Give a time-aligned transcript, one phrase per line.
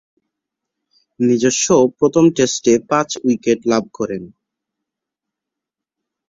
[1.19, 1.67] নিজস্ব
[1.97, 4.23] প্রথম টেস্টে পাঁচ উইকেট লাভ করেন।